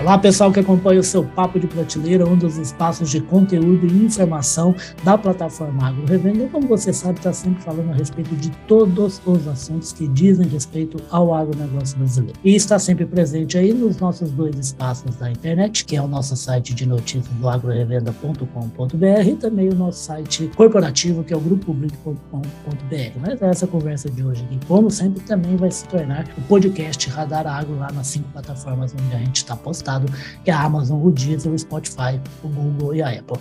[0.00, 4.06] Olá, pessoal que acompanha o seu Papo de Prateleira, um dos espaços de conteúdo e
[4.06, 6.48] informação da plataforma Agro Revenda.
[6.48, 10.96] Como você sabe, está sempre falando a respeito de todos os assuntos que dizem respeito
[11.10, 12.38] ao agronegócio brasileiro.
[12.42, 16.34] E está sempre presente aí nos nossos dois espaços da internet, que é o nosso
[16.34, 23.20] site de notícias do agrorevenda.com.br e também o nosso site corporativo, que é o grupopublic.com.br.
[23.20, 27.46] Mas essa conversa de hoje aqui, como sempre, também vai se tornar o podcast Radar
[27.46, 29.54] Agro lá nas cinco plataformas onde a gente está
[29.90, 30.06] postado
[30.44, 33.38] que é a Amazon, o Deezer, o Spotify, o Google e a Apple.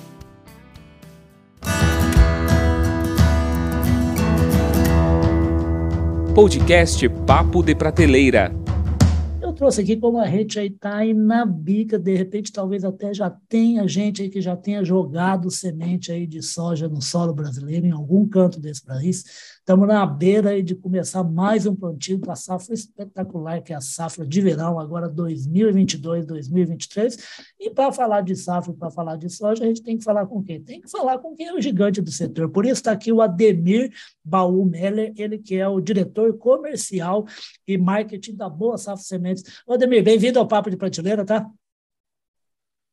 [6.34, 8.52] Podcast Papo de Prateleira.
[9.42, 13.14] Eu trouxe aqui como a gente aí está aí na bica, de repente talvez até
[13.14, 17.86] já tenha gente aí que já tenha jogado semente aí de soja no solo brasileiro,
[17.86, 22.74] em algum canto desse país, Estamos na beira de começar mais um plantio da safra
[22.74, 27.18] espetacular, que é a safra de verão, agora 2022, 2023.
[27.60, 30.42] E para falar de safra, para falar de soja, a gente tem que falar com
[30.42, 30.60] quem?
[30.60, 32.50] Tem que falar com quem é o gigante do setor.
[32.50, 33.92] Por isso está aqui o Ademir
[34.26, 37.28] Baú Meller, ele que é o diretor comercial
[37.68, 39.44] e marketing da Boa Safra Sementes.
[39.70, 41.48] Ademir, bem-vindo ao Papo de Prateleira, tá?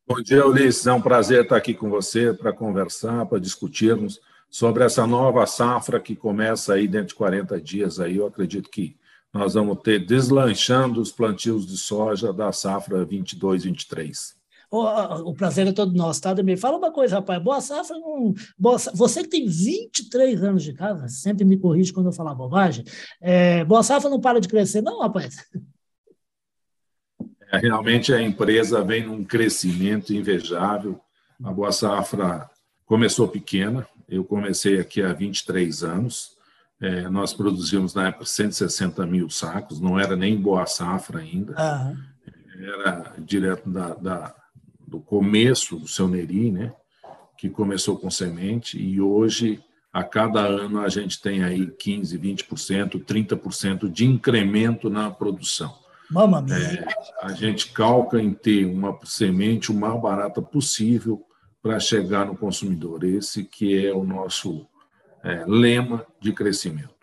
[0.07, 0.85] Bom dia, Ulisses.
[0.85, 5.99] É um prazer estar aqui com você para conversar, para discutirmos sobre essa nova safra
[5.99, 8.97] que começa aí dentro de 40 dias aí, eu acredito que
[9.33, 14.37] nós vamos ter deslanchando os plantios de soja da safra 22, 23.
[14.69, 14.81] O,
[15.29, 16.57] o prazer é todo nosso, tá, Ademir?
[16.57, 17.41] Fala uma coisa, rapaz.
[17.41, 22.07] Boa safra, não, boa, você que tem 23 anos de casa, sempre me corrige quando
[22.07, 22.83] eu falar bobagem.
[23.21, 25.37] É, boa safra não para de crescer, não, rapaz.
[27.51, 30.99] É, realmente a empresa vem num crescimento invejável.
[31.43, 32.49] A Boa Safra
[32.85, 36.37] começou pequena, eu comecei aqui há 23 anos.
[36.79, 41.53] É, nós produzimos na época 160 mil sacos, não era nem boa safra ainda.
[41.53, 41.97] Uhum.
[42.63, 44.35] Era direto da, da,
[44.87, 46.73] do começo do seu Neri, né?
[47.37, 53.03] Que começou com semente e hoje a cada ano a gente tem aí 15, 20%,
[53.03, 55.73] 30% de incremento na produção.
[56.09, 56.45] Mamma.
[56.51, 56.85] É,
[57.21, 61.26] a gente calca em ter uma semente o mais barata possível
[61.67, 63.03] para chegar no consumidor.
[63.03, 64.65] Esse que é o nosso
[65.21, 66.95] é, lema de crescimento.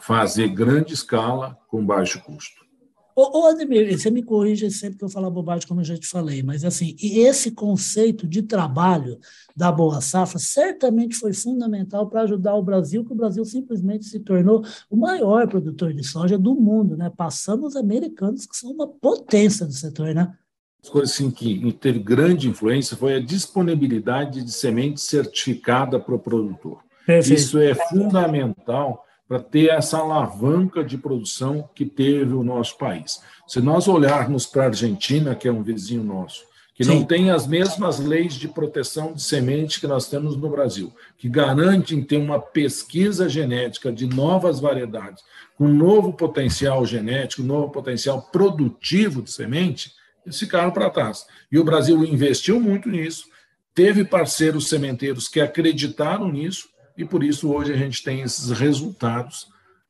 [0.00, 2.66] Fazer grande escala com baixo custo.
[3.14, 6.06] Ô, ô Ademir, você me corrige sempre que eu falar bobagem, como eu já te
[6.06, 9.18] falei, mas assim, e esse conceito de trabalho
[9.56, 14.20] da Boa Safra certamente foi fundamental para ajudar o Brasil, que o Brasil simplesmente se
[14.20, 17.10] tornou o maior produtor de soja do mundo, né?
[17.10, 20.36] Passamos os americanos, que são uma potência do setor, né?
[20.82, 26.18] As coisas assim, que teve grande influência foi a disponibilidade de semente certificada para o
[26.18, 26.78] produtor.
[27.04, 27.38] Perfeito.
[27.38, 33.20] Isso é fundamental para ter essa alavanca de produção que teve o nosso país.
[33.46, 37.00] Se nós olharmos para a Argentina, que é um vizinho nosso, que Sim.
[37.00, 41.28] não tem as mesmas leis de proteção de semente que nós temos no Brasil, que
[41.28, 45.22] garantem ter uma pesquisa genética de novas variedades,
[45.56, 49.92] com novo potencial genético, novo potencial produtivo de semente,
[50.24, 51.26] eles ficaram para trás.
[51.50, 53.26] E o Brasil investiu muito nisso,
[53.74, 59.46] teve parceiros sementeiros que acreditaram nisso, e por isso hoje a gente tem esses resultados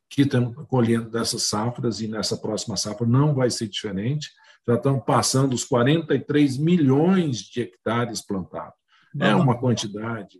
[0.09, 4.29] que estamos colhendo dessas safras, e nessa próxima safra não vai ser diferente.
[4.67, 8.75] Já estão passando os 43 milhões de hectares plantados.
[9.19, 10.39] É uma quantidade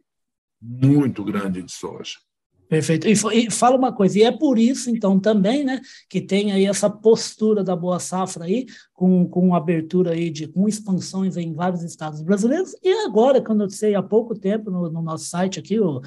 [0.62, 2.18] muito grande de soja.
[2.70, 3.08] Perfeito.
[3.08, 6.88] E, fala uma coisa, e é por isso, então, também, né, que tem aí essa
[6.88, 12.22] postura da Boa Safra aí, com, com abertura aí de, com expansões em vários estados
[12.22, 16.00] brasileiros, e agora, quando eu sei há pouco tempo, no, no nosso site aqui, o,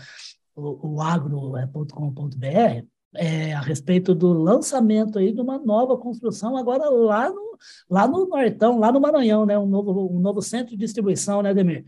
[0.54, 7.28] o, o agro.com.br, é, a respeito do lançamento aí de uma nova construção agora lá
[7.28, 7.58] no,
[7.90, 11.52] lá no Nortão, lá no Maranhão, né, um novo, um novo centro de distribuição, né,
[11.52, 11.84] Demir?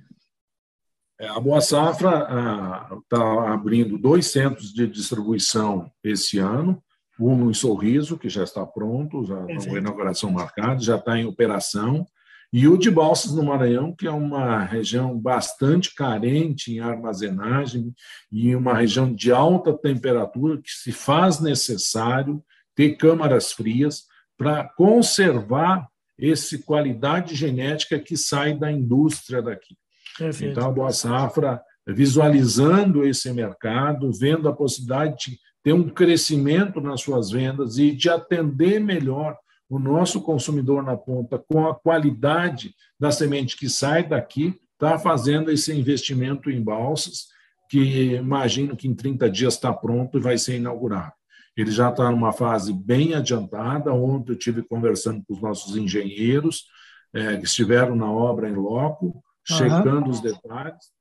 [1.19, 6.83] É, a Boa Safra está abrindo dois centros de distribuição esse ano,
[7.19, 11.25] um em Sorriso, que já está pronto, já com a inauguração marcada, já está em
[11.25, 12.05] operação,
[12.53, 17.93] e o de Balsas, no Maranhão, que é uma região bastante carente em armazenagem
[18.31, 22.45] e uma região de alta temperatura que se faz necessário
[22.75, 24.05] ter câmaras frias
[24.39, 29.77] para conservar essa qualidade genética que sai da indústria daqui.
[30.19, 30.53] Perfeito.
[30.53, 37.01] Então, a Boa Safra, visualizando esse mercado, vendo a possibilidade de ter um crescimento nas
[37.01, 39.37] suas vendas e de atender melhor
[39.69, 45.51] o nosso consumidor na ponta com a qualidade da semente que sai daqui, está fazendo
[45.51, 47.29] esse investimento em balsas,
[47.71, 51.13] que imagino que em 30 dias está pronto e vai ser inaugurado.
[51.57, 53.93] Ele já está numa fase bem adiantada.
[53.93, 56.65] Ontem eu tive conversando com os nossos engenheiros,
[57.13, 59.57] é, que estiveram na obra em loco, uhum.
[59.57, 60.93] checando os detalhes.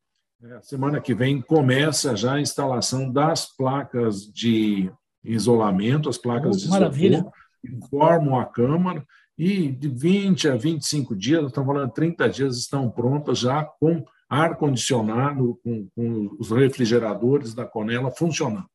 [0.43, 4.91] É, semana que vem começa já a instalação das placas de
[5.23, 7.17] isolamento, as placas oh, de maravilha.
[7.17, 9.05] isopor, que formam a câmara,
[9.37, 15.59] e de 20 a 25 dias, estamos falando 30 dias, estão prontas já com ar-condicionado,
[15.63, 18.67] com, com, os refrigeradores da Conela funcionando.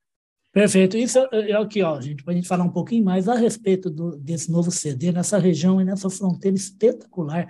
[0.53, 0.97] Perfeito.
[0.97, 3.91] Isso é, é aqui, ó, gente, para a gente falar um pouquinho mais a respeito
[3.91, 7.49] do, desse novo CD, nessa região e nessa fronteira espetacular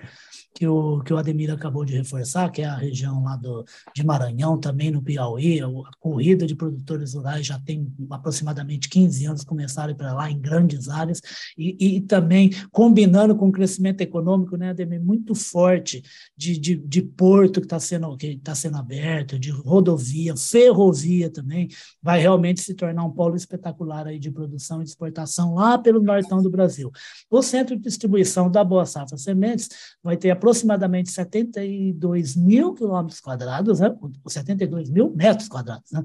[0.59, 3.65] que o, que o Ademir acabou de reforçar, que é a região lá do,
[3.95, 5.61] de Maranhão, também no Piauí.
[5.61, 5.69] A
[6.01, 11.21] corrida de produtores rurais já tem aproximadamente 15 anos, começaram para lá em grandes áreas,
[11.57, 16.03] e, e, também combinando com o crescimento econômico, né, Ademir, muito forte
[16.37, 21.69] de, de, de porto que está sendo, que tá sendo aberto, de rodovia, ferrovia também,
[22.03, 26.01] vai realmente se tornar um polo espetacular aí de produção e de exportação lá pelo
[26.01, 26.91] nortão do Brasil.
[27.31, 29.69] O centro de distribuição da Boa Safra Sementes
[30.03, 33.95] vai ter aproximadamente 72 mil quilômetros quadrados, né?
[34.27, 36.05] 72 mil metros quadrados, né?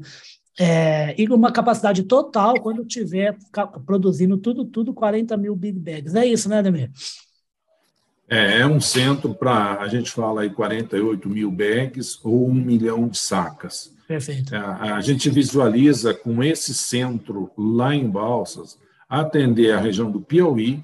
[0.59, 3.35] É, e uma capacidade total quando tiver
[3.85, 6.13] produzindo tudo, tudo 40 mil big bags.
[6.13, 6.91] É isso, né, Ademir?
[8.29, 13.07] É, é um centro para, a gente fala aí 48 mil bags ou um milhão
[13.07, 13.93] de sacas.
[14.13, 14.55] Perfeito.
[14.55, 18.77] A, é, a gente visualiza com esse centro lá em Balsas
[19.09, 20.83] atender a região do Piauí,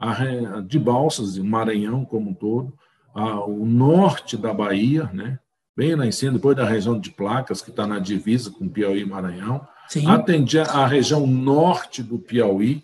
[0.00, 2.72] a, de Balsas, o Maranhão como um todo,
[3.14, 5.38] o norte da Bahia, né?
[5.76, 9.02] bem lá em cima, depois da região de Placas, que está na divisa com Piauí
[9.02, 10.06] e Maranhão, Sim.
[10.06, 12.82] atendia a região norte do Piauí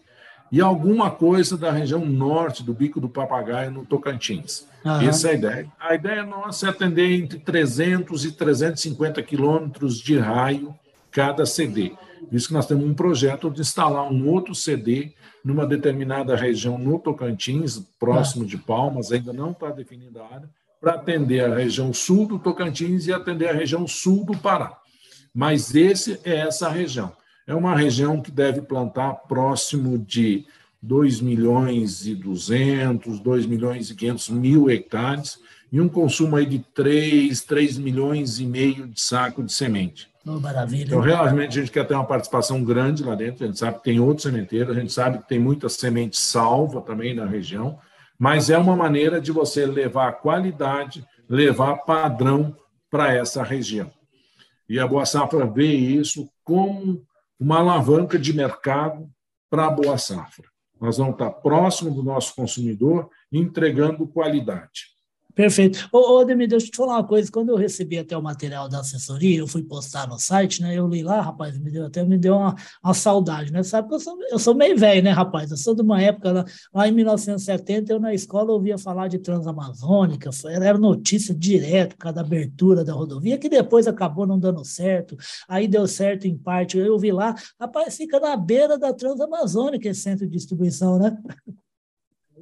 [0.53, 4.67] e alguma coisa da região norte do Bico do Papagaio, no Tocantins.
[4.85, 5.01] Uhum.
[5.03, 5.73] Essa é a ideia.
[5.81, 10.75] A ideia nossa é atender entre 300 e 350 quilômetros de raio
[11.11, 11.93] cada CD.
[12.31, 15.13] Visto que nós temos um projeto de instalar um outro CD
[15.45, 20.51] numa determinada região no Tocantins, próximo de Palmas, ainda não está definida a área,
[20.81, 24.77] para atender a região sul do Tocantins e atender a região sul do Pará.
[25.35, 27.13] Mas esse é essa região.
[27.47, 30.45] É uma região que deve plantar próximo de
[30.83, 35.39] 2 milhões e 200, 2 milhões e 500 mil hectares
[35.71, 40.09] e um consumo aí de 3, 3 milhões e meio de saco de semente.
[40.27, 40.85] Oh, maravilha.
[40.85, 43.45] Então, realmente, a gente quer ter uma participação grande lá dentro.
[43.45, 46.81] A gente sabe que tem outros sementeiros, a gente sabe que tem muita semente salva
[46.81, 47.79] também na região,
[48.19, 52.55] mas é uma maneira de você levar qualidade, levar padrão
[52.91, 53.91] para essa região.
[54.69, 57.03] E a Boa Safra vê isso como
[57.41, 59.09] uma alavanca de mercado
[59.49, 60.45] para a Boa Safra.
[60.81, 64.98] Nós vamos estar próximo do nosso consumidor, entregando qualidade.
[65.39, 65.89] Perfeito.
[65.93, 67.31] Ô, ô deixa eu te falar uma coisa.
[67.31, 70.77] Quando eu recebi até o material da assessoria, eu fui postar no site, né?
[70.77, 73.63] Eu li lá, rapaz, me deu até me deu uma, uma saudade, né?
[73.63, 75.53] Sabe que eu sou, eu sou meio velho, né, rapaz?
[75.53, 76.45] Eu sou de uma época, lá,
[76.75, 82.21] lá em 1970, eu na escola ouvia falar de Transamazônica, foi, era notícia direto, cada
[82.21, 85.17] abertura da rodovia, que depois acabou não dando certo,
[85.49, 86.77] aí deu certo em parte.
[86.77, 91.17] Eu vi lá, rapaz, fica na beira da Transamazônica esse centro de distribuição, né?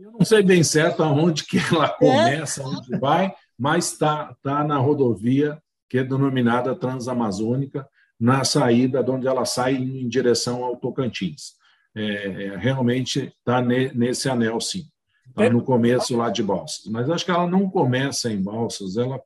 [0.06, 1.88] Eu não sei bem certo aonde que ela é?
[1.88, 7.88] começa, onde vai, mas está tá na rodovia que é denominada Transamazônica,
[8.18, 11.54] na saída de onde ela sai em direção ao Tocantins.
[11.94, 14.84] É, é realmente está ne, nesse anel, sim.
[15.28, 16.86] Está no começo lá de Balsas.
[16.86, 19.20] Mas acho que ela não começa em Balsas, ela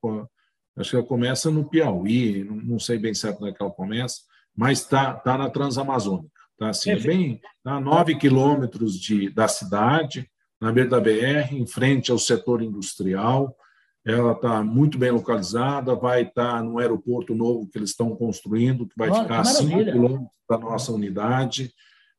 [0.77, 4.21] acho que ela começa no Piauí, não, sei bem certo onde é ela começa,
[4.57, 6.41] mas está tá na Transamazônica.
[6.59, 10.29] Tá assim, é bem a tá nove quilômetros de, da cidade,
[10.61, 13.57] na beira da BR, em frente ao setor industrial.
[14.05, 18.87] Ela está muito bem localizada, vai estar tá no aeroporto novo que eles estão construindo,
[18.87, 21.73] que vai ficar a 5 quilômetros da nossa unidade.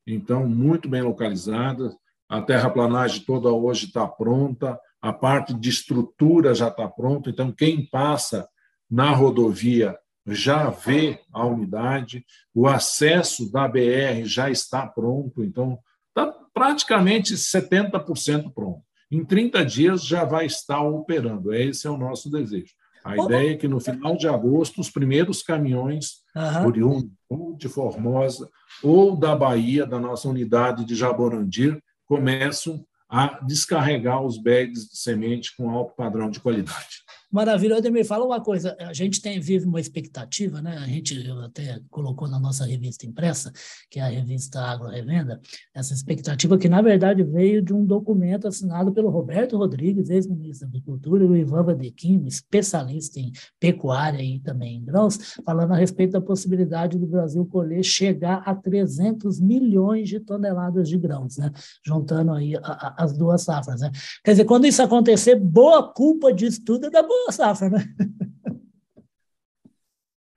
[0.05, 1.95] Então, muito bem localizada.
[2.29, 7.29] A terraplanagem toda hoje está pronta, a parte de estrutura já está pronta.
[7.29, 8.47] Então, quem passa
[8.89, 15.43] na rodovia já vê a unidade, o acesso da BR já está pronto.
[15.43, 15.79] Então,
[16.11, 18.81] está praticamente 70% pronto.
[19.09, 21.53] Em 30 dias já vai estar operando.
[21.53, 22.73] Esse é o nosso desejo.
[23.03, 26.67] A ideia é que no final de agosto os primeiros caminhões uhum.
[26.67, 28.47] oriundos ou de Formosa
[28.83, 35.55] ou da Bahia, da nossa unidade de Jaborandir, começam a descarregar os bags de semente
[35.55, 37.01] com alto padrão de qualidade.
[37.31, 37.77] Maravilha.
[37.77, 38.75] Ademir, fala uma coisa.
[38.79, 40.77] A gente tem, vive uma expectativa, né?
[40.77, 43.53] A gente até colocou na nossa revista impressa,
[43.89, 45.39] que é a revista Agro Revenda,
[45.73, 50.71] essa expectativa que, na verdade, veio de um documento assinado pelo Roberto Rodrigues, ex-ministro da
[50.71, 56.11] Agricultura, e o Ivan Vadequim, especialista em pecuária e também em grãos, falando a respeito
[56.11, 61.49] da possibilidade do Brasil colher chegar a 300 milhões de toneladas de grãos, né?
[61.85, 63.89] Juntando aí a, a, as duas safras, né?
[64.21, 67.85] Quer dizer, quando isso acontecer, boa culpa disso tudo é da boa safra, né?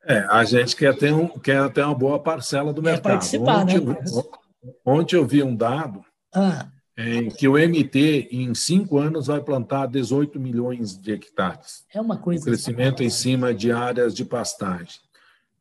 [0.06, 3.12] É, a gente quer ter, um, quer ter uma boa parcela do quer mercado.
[3.12, 3.96] Participar, ontem, né?
[4.84, 6.68] ontem eu vi um dado ah.
[6.96, 11.84] em que o MT, em cinco anos, vai plantar 18 milhões de hectares.
[11.92, 12.42] É uma coisa.
[12.42, 15.00] Um crescimento em cima de áreas de pastagem.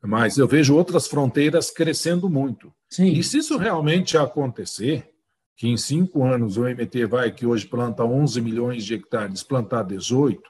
[0.02, 2.74] Mas eu vejo outras fronteiras crescendo muito.
[2.90, 3.14] Sim.
[3.14, 5.10] E se isso realmente acontecer,
[5.56, 9.84] que em cinco anos o MT vai, que hoje planta 11 milhões de hectares, plantar
[9.84, 10.42] 18,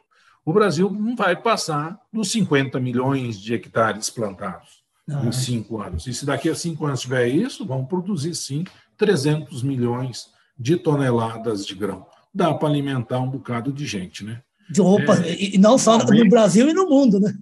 [0.46, 6.08] o Brasil não vai passar dos 50 milhões de hectares plantados em cinco anos.
[6.08, 8.64] E se daqui a cinco anos tiver isso, vão produzir sim
[8.98, 12.06] 300 milhões de toneladas de grão.
[12.34, 14.42] Dá para alimentar um bocado de gente, né?
[14.80, 17.34] Opa, é, e não só no Brasil e no mundo, né?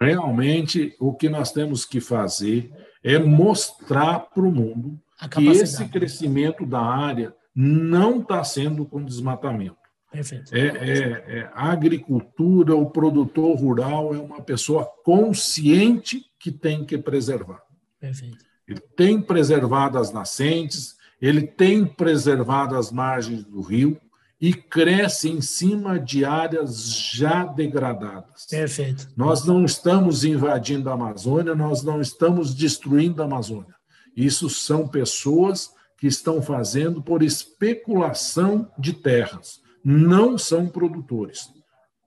[0.00, 2.70] Realmente, o que nós temos que fazer
[3.02, 9.85] é mostrar para o mundo que esse crescimento da área não está sendo com desmatamento.
[10.16, 10.54] Perfeito.
[10.54, 16.96] É, é, é, a agricultura, o produtor rural é uma pessoa consciente que tem que
[16.96, 17.60] preservar.
[18.00, 18.38] Perfeito.
[18.66, 24.00] Ele tem preservado as nascentes, ele tem preservado as margens do rio
[24.40, 28.46] e cresce em cima de áreas já degradadas.
[28.46, 29.08] Perfeito.
[29.16, 33.74] Nós não estamos invadindo a Amazônia, nós não estamos destruindo a Amazônia.
[34.16, 41.48] Isso são pessoas que estão fazendo por especulação de terras não são produtores.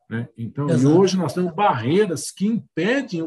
[0.09, 0.27] Né?
[0.37, 3.21] Então, e hoje nós temos barreiras que impedem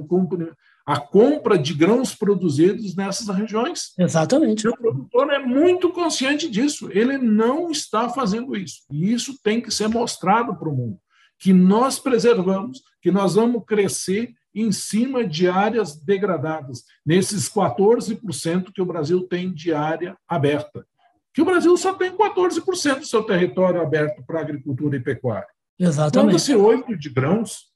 [0.85, 3.95] a compra de grãos produzidos nessas regiões.
[3.99, 4.69] Exatamente.
[4.69, 6.91] o produtor é muito consciente disso.
[6.93, 8.83] Ele não está fazendo isso.
[8.91, 10.99] E isso tem que ser mostrado para o mundo.
[11.39, 18.83] Que nós preservamos, que nós vamos crescer em cima de áreas degradadas, nesses 14% que
[18.83, 20.85] o Brasil tem de área aberta
[21.33, 25.49] que o Brasil só tem 14% do seu território aberto para agricultura e pecuária.
[25.79, 26.31] Exatamente.
[26.31, 27.73] Planta-se oito de grãos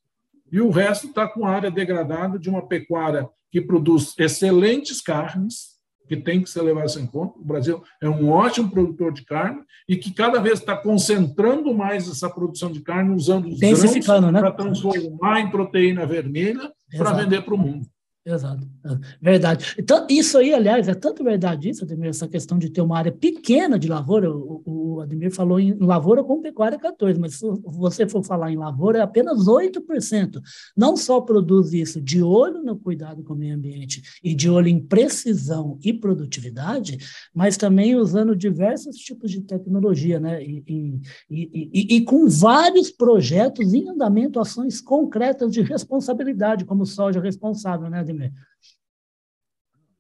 [0.53, 6.17] e o resto está com área degradada de uma pecuária que produz excelentes carnes, que
[6.17, 7.39] tem que ser levado em conta.
[7.39, 12.09] O Brasil é um ótimo produtor de carne e que cada vez está concentrando mais
[12.09, 14.41] essa produção de carne, usando os grãos né?
[14.41, 17.87] para transformar em proteína vermelha para vender para o mundo.
[18.27, 19.77] Exato, é, verdade.
[19.79, 23.13] Então, isso aí, aliás, é tanto verdade isso, Ademir, essa questão de ter uma área
[23.13, 28.09] pequena de lavoura, o, o Ademir falou em lavoura com pecuária 14, mas se você
[28.09, 30.41] for falar em lavoura, é apenas 8%.
[30.77, 34.67] Não só produz isso de olho no cuidado com o meio ambiente e de olho
[34.67, 36.99] em precisão e produtividade,
[37.33, 40.43] mas também usando diversos tipos de tecnologia, né?
[40.43, 47.21] E, e, e, e com vários projetos em andamento, ações concretas de responsabilidade, como soja
[47.21, 48.16] responsável, né, Ademir?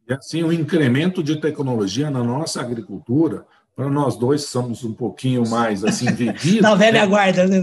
[0.08, 3.44] E assim, o incremento de tecnologia na nossa agricultura,
[3.74, 6.62] para nós dois somos um pouquinho mais assim vividos.
[6.62, 7.06] Na velha né?
[7.06, 7.62] guarda, né?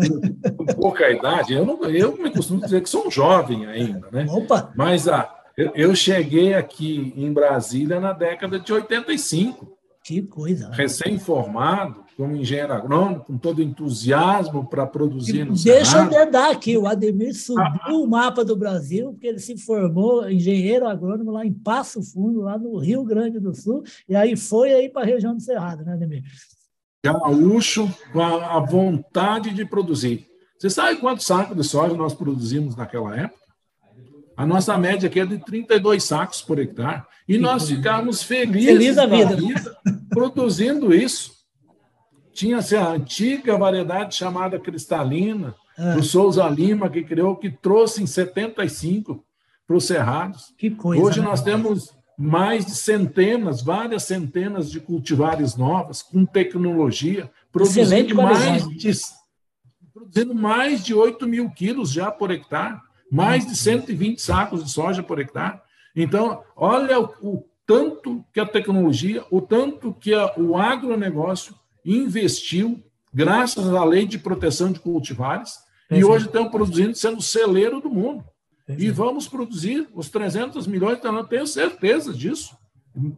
[0.55, 4.25] Com pouca idade, eu, não, eu me costumo dizer que sou um jovem ainda, né?
[4.29, 4.71] Opa!
[4.75, 9.77] Mas ah, eu, eu cheguei aqui em Brasília na década de 85.
[10.03, 10.69] Que coisa!
[10.71, 16.13] Recém-formado, como engenheiro agrônomo, com todo entusiasmo para produzir no Deixa Senado.
[16.13, 20.29] eu dedar aqui, o Ademir subiu ah, o mapa do Brasil, porque ele se formou
[20.29, 24.73] engenheiro agrônomo lá em Passo Fundo, lá no Rio Grande do Sul, e aí foi
[24.73, 26.23] aí para a região do Cerrado, né, Ademir?
[27.03, 30.27] Gaúcho com a vontade de produzir.
[30.57, 33.43] Você sabe quantos sacos de soja nós produzimos naquela época?
[34.37, 37.03] A nossa média aqui é de 32 sacos por hectare.
[37.27, 39.35] E nós ficávamos felizes Feliz da vida.
[39.35, 39.77] vida
[40.09, 41.32] produzindo isso.
[42.33, 45.95] Tinha-se a antiga variedade chamada cristalina, ah.
[45.95, 49.23] do Souza Lima, que criou, que trouxe em 75
[49.67, 50.53] para os cerrados.
[50.57, 51.25] Que coisa, Hoje né?
[51.25, 58.91] nós temos mais de centenas, várias centenas de cultivares novas, com tecnologia, produzindo mais, de,
[59.93, 62.79] produzindo mais de 8 mil quilos já por hectare
[63.13, 65.61] mais de 120 sacos de soja por hectare.
[65.95, 71.53] Então, olha o, o tanto que a tecnologia, o tanto que a, o agronegócio
[71.85, 75.57] investiu, graças à lei de proteção de cultivares,
[75.91, 78.23] e hoje estão produzindo, sendo celeiro do mundo.
[78.67, 82.55] E vamos produzir os 300 milhões, então eu tenho certeza disso,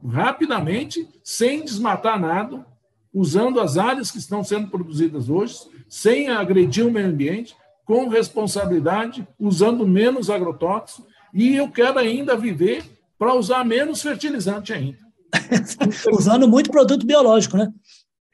[0.07, 2.65] rapidamente, sem desmatar nada,
[3.13, 5.55] usando as áreas que estão sendo produzidas hoje,
[5.88, 7.55] sem agredir o meio ambiente,
[7.86, 12.84] com responsabilidade, usando menos agrotóxicos, e eu quero ainda viver
[13.17, 14.98] para usar menos fertilizante ainda.
[16.12, 17.72] Usando muito produto biológico, né?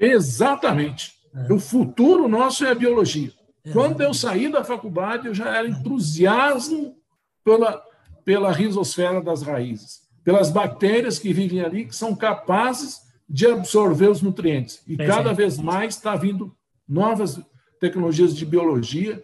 [0.02, 1.14] Exatamente.
[1.34, 1.54] É.
[1.54, 3.32] O futuro nosso é a biologia.
[3.64, 3.72] É.
[3.72, 6.96] Quando eu saí da faculdade, eu já era entusiasmo
[7.44, 7.82] pela,
[8.26, 14.22] pela risosfera das raízes, pelas bactérias que vivem ali, que são capazes de absorver os
[14.22, 14.82] nutrientes.
[14.86, 16.54] E cada vez mais está vindo
[16.88, 17.40] novas
[17.80, 19.24] tecnologias de biologia,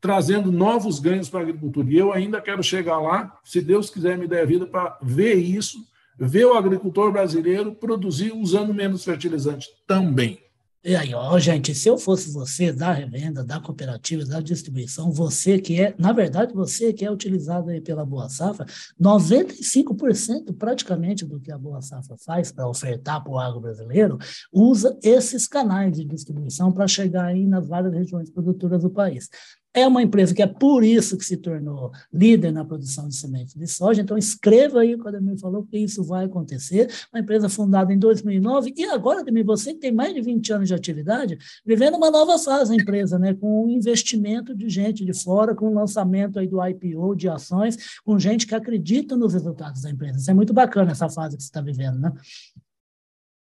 [0.00, 1.88] trazendo novos ganhos para a agricultura.
[1.88, 5.34] E eu ainda quero chegar lá, se Deus quiser me der a vida, para ver
[5.34, 5.78] isso,
[6.18, 10.40] ver o agricultor brasileiro produzir usando menos fertilizante também.
[10.84, 15.58] E aí, ó, gente, se eu fosse você da revenda, da cooperativa, da distribuição, você
[15.58, 18.64] que é, na verdade, você que é utilizado aí pela Boa Safra,
[18.98, 24.18] 95% praticamente do que a Boa Safra faz para ofertar para o agro brasileiro,
[24.52, 29.28] usa esses canais de distribuição para chegar aí nas várias regiões produtoras do país.
[29.74, 33.54] É uma empresa que é por isso que se tornou líder na produção de sementes
[33.54, 34.00] de soja.
[34.00, 36.90] Então, escreva aí o que o Ademir falou, que isso vai acontecer.
[37.12, 40.68] Uma empresa fundada em 2009 e agora, Ademir, você que tem mais de 20 anos
[40.68, 43.34] de atividade, vivendo uma nova fase a empresa, né?
[43.34, 48.00] com um investimento de gente de fora, com o lançamento aí do IPO, de ações,
[48.04, 50.18] com gente que acredita nos resultados da empresa.
[50.18, 52.10] Isso é muito bacana essa fase que você está vivendo, né?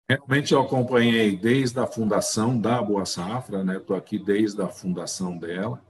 [0.09, 3.77] Realmente eu acompanhei desde a fundação da Boa Safra, né?
[3.77, 5.81] Estou aqui desde a fundação dela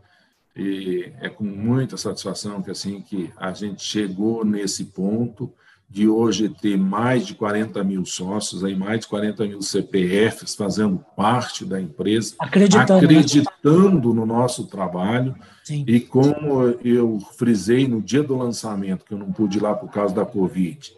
[0.55, 5.53] e é com muita satisfação que assim que a gente chegou nesse ponto
[5.91, 11.03] de hoje ter mais de 40 mil sócios, aí mais de 40 mil CPFs fazendo
[11.17, 12.97] parte da empresa, acreditando, né?
[12.97, 15.35] acreditando no nosso trabalho.
[15.65, 15.83] Sim.
[15.85, 19.91] E como eu frisei no dia do lançamento, que eu não pude ir lá por
[19.91, 20.93] causa da Covid,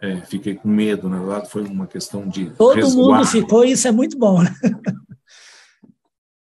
[0.00, 2.46] é, fiquei com medo, na verdade, foi uma questão de.
[2.50, 3.12] Todo resguardo.
[3.12, 4.42] mundo ficou, isso é muito bom.
[4.42, 4.52] Né?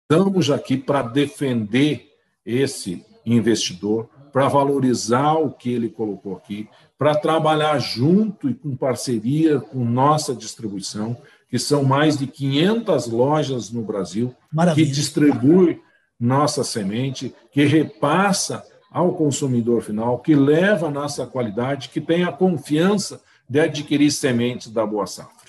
[0.09, 2.08] Estamos aqui para defender
[2.49, 9.59] esse investidor, para valorizar o que ele colocou aqui, para trabalhar junto e com parceria
[9.59, 11.17] com nossa distribuição,
[11.49, 14.85] que são mais de 500 lojas no Brasil, Maravilha.
[14.87, 15.81] que distribui
[16.19, 22.31] nossa semente, que repassa ao consumidor final, que leva a nossa qualidade, que tem a
[22.31, 25.39] confiança de adquirir sementes da Boa Safra.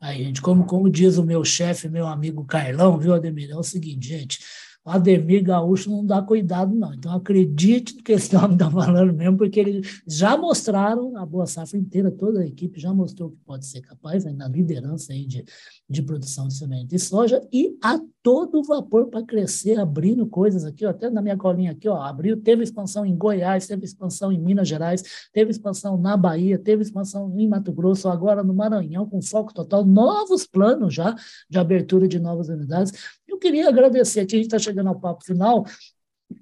[0.00, 3.50] Aí, gente, como, como diz o meu chefe, meu amigo Carlão, viu, Ademir?
[3.50, 4.40] É o seguinte, gente,
[4.84, 6.92] o Ademir Gaúcho não dá cuidado, não.
[6.92, 11.46] Então, acredite no que esse homem está falando mesmo, porque eles já mostraram, a Boa
[11.46, 15.24] Safra inteira, toda a equipe já mostrou que pode ser capaz, né, na liderança aí
[15.24, 15.44] de,
[15.88, 20.84] de produção de semente de soja, e a todo vapor para crescer, abrindo coisas aqui,
[20.84, 24.38] ó, até na minha colinha aqui, ó, abriu, teve expansão em Goiás, teve expansão em
[24.38, 29.22] Minas Gerais, teve expansão na Bahia, teve expansão em Mato Grosso, agora no Maranhão, com
[29.22, 31.14] foco total, novos planos já
[31.48, 32.92] de abertura de novas unidades.
[33.28, 35.64] Eu queria agradecer aqui, a gente está chegando ao papo final,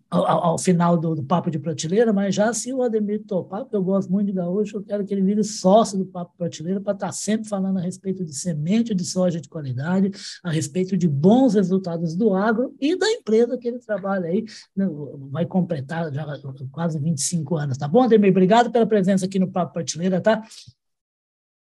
[0.09, 3.77] ao, ao, final do, do, Papo de Prateleira, mas já se o Ademir topar, porque
[3.77, 6.93] eu gosto muito de gaúcho, eu quero que ele vire sócio do Papo Prateleira para
[6.93, 10.11] estar tá sempre falando a respeito de semente de soja de qualidade,
[10.43, 14.45] a respeito de bons resultados do agro e da empresa que ele trabalha aí,
[14.77, 14.89] né,
[15.31, 16.27] vai completar já
[16.71, 18.31] quase 25 anos, tá bom, Ademir?
[18.31, 20.43] Obrigado pela presença aqui no Papo Prateleira, tá?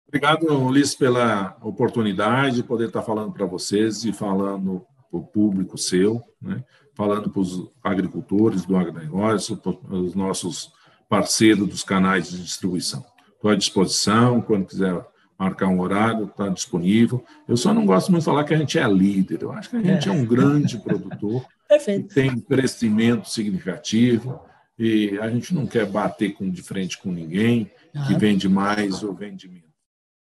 [0.09, 4.85] Obrigado, Ulisses, pela oportunidade de poder estar falando para vocês e falando
[5.21, 6.65] público seu, né?
[6.95, 10.73] falando para os agricultores do agronegócio, para os nossos
[11.09, 13.05] parceiros dos canais de distribuição.
[13.35, 15.05] Estou à disposição, quando quiser
[15.39, 17.25] marcar um horário, está disponível.
[17.49, 19.77] Eu só não gosto muito de falar que a gente é líder, eu acho que
[19.77, 21.45] a gente é, é um grande produtor,
[22.15, 24.41] tem crescimento significativo,
[24.79, 27.71] e a gente não quer bater com, de frente com ninguém
[28.07, 29.71] que vende mais ou vende menos.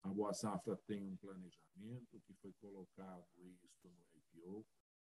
[0.03, 3.23] A Boa Safra tem um planejamento que foi colocado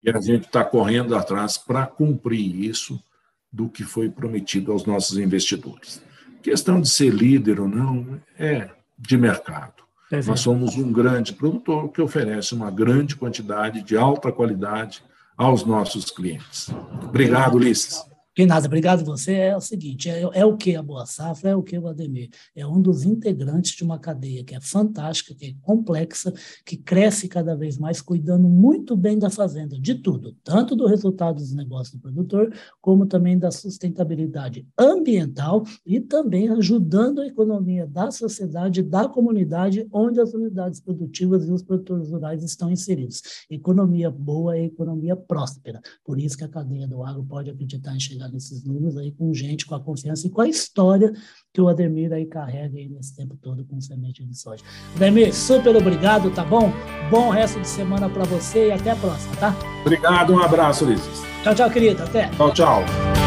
[0.03, 3.01] e a gente está correndo atrás para cumprir isso
[3.51, 6.01] do que foi prometido aos nossos investidores.
[6.43, 9.83] questão de ser líder ou não é de mercado.
[10.11, 15.01] É Nós somos um grande produtor que oferece uma grande quantidade de alta qualidade
[15.35, 16.69] aos nossos clientes.
[17.03, 18.03] Obrigado, Ulisses.
[18.35, 19.33] Que nada, obrigado você.
[19.33, 22.29] É o seguinte, é, é, o que a Boa Safra, é o que o Ademir.
[22.53, 26.33] É um dos integrantes de uma cadeia que é fantástica, que é complexa,
[26.65, 31.37] que cresce cada vez mais, cuidando muito bem da fazenda, de tudo, tanto do resultado
[31.37, 38.11] dos negócios do produtor, como também da sustentabilidade ambiental e também ajudando a economia da
[38.11, 43.21] sociedade, da comunidade, onde as unidades produtivas e os produtores rurais estão inseridos.
[43.49, 45.79] Economia boa é economia próspera.
[46.03, 49.11] Por isso que a cadeia do agro pode acreditar em chegar chegar nesses números aí
[49.11, 51.11] com gente, com a confiança e com a história
[51.53, 54.63] que o Ademir aí carrega aí nesse tempo todo com semente de soja.
[54.95, 56.71] Ademir, super obrigado, tá bom?
[57.09, 59.55] Bom resto de semana para você e até a próxima, tá?
[59.81, 61.21] Obrigado, um abraço, Ulisses.
[61.43, 62.03] Tchau, tchau, querido.
[62.03, 62.29] Até.
[62.29, 63.24] Tchau, tchau.